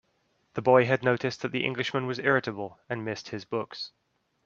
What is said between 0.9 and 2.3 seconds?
noticed that the Englishman was